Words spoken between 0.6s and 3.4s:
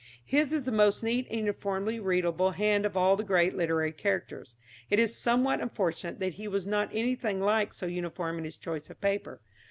the most neat and uniformly readable hand of all the